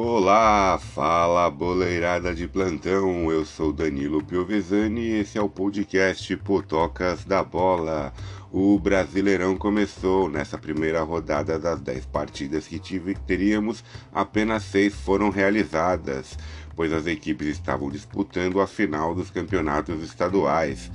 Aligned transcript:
Olá, 0.00 0.78
fala 0.78 1.50
boleirada 1.50 2.32
de 2.32 2.46
plantão. 2.46 3.32
Eu 3.32 3.44
sou 3.44 3.72
Danilo 3.72 4.22
Piovesani 4.22 5.00
e 5.00 5.14
esse 5.14 5.36
é 5.36 5.42
o 5.42 5.48
podcast 5.48 6.36
Potocas 6.36 7.24
da 7.24 7.42
Bola. 7.42 8.12
O 8.52 8.78
Brasileirão 8.78 9.56
começou 9.56 10.30
nessa 10.30 10.56
primeira 10.56 11.02
rodada 11.02 11.58
das 11.58 11.80
10 11.80 12.06
partidas 12.06 12.68
que 12.68 12.78
tive, 12.78 13.16
teríamos, 13.16 13.82
apenas 14.12 14.62
6 14.66 14.94
foram 14.94 15.30
realizadas, 15.30 16.38
pois 16.76 16.92
as 16.92 17.08
equipes 17.08 17.48
estavam 17.48 17.90
disputando 17.90 18.60
a 18.60 18.68
final 18.68 19.16
dos 19.16 19.32
campeonatos 19.32 20.00
estaduais. 20.04 20.92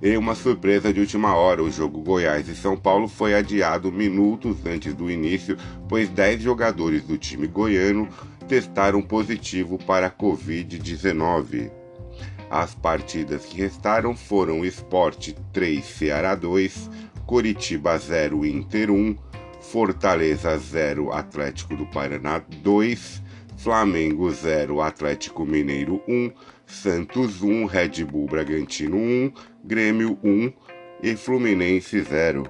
E 0.00 0.16
uma 0.16 0.34
surpresa 0.34 0.92
de 0.94 1.00
última 1.00 1.34
hora, 1.34 1.62
o 1.62 1.70
jogo 1.70 2.00
Goiás 2.00 2.48
e 2.48 2.56
São 2.56 2.74
Paulo 2.74 3.06
foi 3.06 3.34
adiado 3.34 3.92
minutos 3.92 4.56
antes 4.64 4.94
do 4.94 5.10
início, 5.10 5.58
pois 5.88 6.08
10 6.08 6.42
jogadores 6.42 7.02
do 7.02 7.18
time 7.18 7.46
goiano 7.46 8.08
testaram 8.46 9.02
positivo 9.02 9.78
para 9.78 10.06
a 10.06 10.10
Covid-19. 10.10 11.70
As 12.48 12.74
partidas 12.74 13.44
que 13.44 13.60
restaram 13.60 14.16
foram 14.16 14.64
Esporte 14.64 15.36
3, 15.52 15.84
Ceará 15.84 16.34
2, 16.34 16.90
Coritiba 17.26 17.98
0, 17.98 18.46
Inter 18.46 18.90
1, 18.90 19.16
Fortaleza 19.60 20.56
0, 20.56 21.12
Atlético 21.12 21.76
do 21.76 21.86
Paraná 21.86 22.38
2, 22.62 23.22
Flamengo 23.56 24.30
0, 24.30 24.80
Atlético 24.80 25.44
Mineiro 25.44 26.00
1, 26.06 26.30
Santos 26.64 27.42
1, 27.42 27.64
Red 27.64 28.04
Bull 28.04 28.26
Bragantino 28.26 28.96
1, 28.96 29.32
Grêmio 29.64 30.16
1 30.22 30.52
e 31.02 31.16
Fluminense 31.16 32.00
0. 32.00 32.44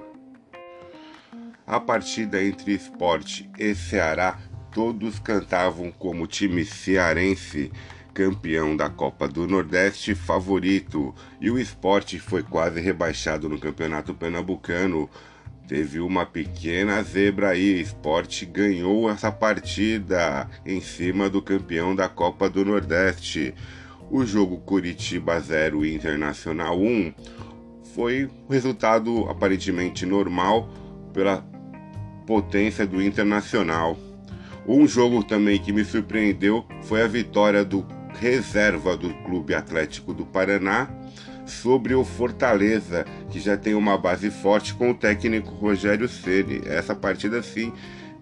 A 1.66 1.80
partida 1.80 2.42
entre 2.42 2.74
Esporte 2.74 3.50
e 3.58 3.74
Ceará, 3.74 4.38
todos 4.76 5.18
cantavam 5.18 5.90
como 5.90 6.26
time 6.26 6.62
cearense 6.62 7.72
campeão 8.12 8.76
da 8.76 8.90
Copa 8.90 9.26
do 9.26 9.46
Nordeste 9.46 10.14
favorito, 10.14 11.14
e 11.40 11.50
o 11.50 11.58
esporte 11.58 12.18
foi 12.18 12.42
quase 12.42 12.78
rebaixado 12.78 13.48
no 13.48 13.58
Campeonato 13.58 14.12
Pernambucano 14.12 15.08
Teve 15.66 15.98
uma 15.98 16.24
pequena 16.24 17.02
zebra 17.02 17.48
aí. 17.48 17.80
Esporte 17.80 18.46
ganhou 18.46 19.10
essa 19.10 19.32
partida 19.32 20.48
em 20.64 20.80
cima 20.80 21.28
do 21.28 21.42
campeão 21.42 21.96
da 21.96 22.08
Copa 22.08 22.48
do 22.48 22.64
Nordeste. 22.64 23.52
O 24.08 24.24
jogo 24.24 24.58
Curitiba 24.58 25.40
0 25.40 25.84
Internacional 25.84 26.78
1 26.78 27.12
foi 27.94 28.30
um 28.48 28.52
resultado 28.52 29.28
aparentemente 29.28 30.06
normal 30.06 30.68
pela 31.12 31.44
potência 32.26 32.86
do 32.86 33.02
Internacional. 33.02 33.98
Um 34.68 34.86
jogo 34.86 35.22
também 35.22 35.58
que 35.60 35.72
me 35.72 35.84
surpreendeu 35.84 36.64
foi 36.82 37.02
a 37.02 37.06
vitória 37.06 37.64
do 37.64 37.86
reserva 38.18 38.96
do 38.96 39.14
Clube 39.24 39.54
Atlético 39.54 40.12
do 40.12 40.26
Paraná 40.26 40.88
sobre 41.44 41.94
o 41.94 42.04
Fortaleza, 42.04 43.04
que 43.30 43.38
já 43.38 43.56
tem 43.56 43.74
uma 43.74 43.96
base 43.96 44.30
forte 44.30 44.74
com 44.74 44.90
o 44.90 44.94
técnico 44.94 45.50
Rogério 45.54 46.08
Ceni. 46.08 46.62
Essa 46.66 46.96
partida 46.96 47.40
sim 47.42 47.72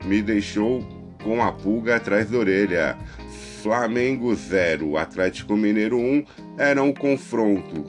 me 0.04 0.20
deixou 0.20 0.86
com 1.22 1.42
a 1.42 1.50
pulga 1.50 1.96
atrás 1.96 2.28
da 2.28 2.36
orelha. 2.36 2.98
Flamengo 3.62 4.34
0, 4.34 4.98
Atlético 4.98 5.56
Mineiro 5.56 5.96
1 5.96 6.24
era 6.58 6.82
um 6.82 6.92
confronto 6.92 7.84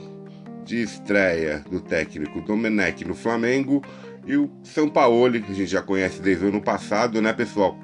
de 0.63 0.81
estreia 0.81 1.61
do 1.69 1.81
técnico 1.81 2.39
Domenech 2.39 3.03
no 3.03 3.13
Flamengo 3.13 3.83
e 4.25 4.37
o 4.37 4.49
São 4.63 4.87
Paulo, 4.87 5.33
que 5.33 5.51
a 5.51 5.55
gente 5.55 5.67
já 5.67 5.81
conhece 5.81 6.21
desde 6.21 6.45
o 6.45 6.47
ano 6.47 6.61
passado, 6.61 7.21
né, 7.21 7.33
pessoal? 7.33 7.77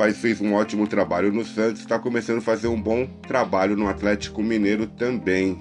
Faz, 0.00 0.16
fez 0.16 0.40
um 0.40 0.54
ótimo 0.54 0.86
trabalho 0.86 1.30
no 1.30 1.44
Santos, 1.44 1.82
está 1.82 1.98
começando 1.98 2.38
a 2.38 2.40
fazer 2.40 2.68
um 2.68 2.80
bom 2.80 3.06
trabalho 3.20 3.76
no 3.76 3.86
Atlético 3.86 4.42
Mineiro 4.42 4.86
também. 4.86 5.60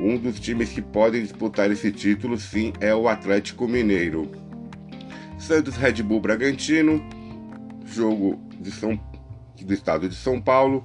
Um 0.00 0.18
dos 0.18 0.40
times 0.40 0.70
que 0.70 0.82
podem 0.82 1.22
disputar 1.22 1.70
esse 1.70 1.92
título, 1.92 2.36
sim, 2.36 2.72
é 2.80 2.92
o 2.92 3.06
Atlético 3.06 3.68
Mineiro. 3.68 4.28
Santos 5.38 5.76
Red 5.76 6.02
Bull 6.02 6.18
Bragantino, 6.20 7.00
jogo 7.84 8.42
São, 8.72 8.98
do 9.62 9.72
estado 9.72 10.08
de 10.08 10.16
São 10.16 10.40
Paulo. 10.40 10.84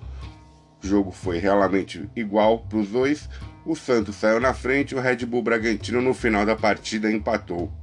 O 0.84 0.86
jogo 0.86 1.10
foi 1.10 1.40
realmente 1.40 2.08
igual 2.16 2.60
para 2.60 2.78
os 2.78 2.90
dois. 2.90 3.28
O 3.66 3.76
Santos 3.76 4.16
saiu 4.16 4.40
na 4.40 4.54
frente, 4.54 4.94
o 4.94 5.02
Red 5.02 5.26
Bull 5.26 5.42
Bragantino 5.42 6.04
no 6.04 6.14
final 6.14 6.46
da 6.46 6.56
partida 6.56 7.12
empatou. 7.12 7.74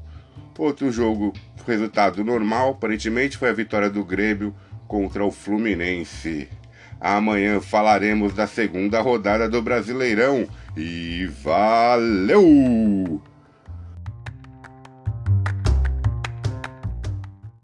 Outro 0.57 0.93
jogo, 0.93 1.33
resultado 1.67 2.23
normal, 2.23 2.71
aparentemente 2.71 3.37
foi 3.37 3.51
a 3.51 3.53
vitória 3.53 3.91
do 3.91 4.05
Grêmio 4.05 4.55
contra 4.87 5.25
o 5.25 5.31
Fluminense. 5.31 6.49
Amanhã 7.01 7.61
falaremos 7.61 8.33
da 8.33 8.47
segunda 8.47 9.01
rodada 9.01 9.49
do 9.49 9.61
Brasileirão 9.61 10.47
e 10.77 11.27
valeu! 11.43 13.06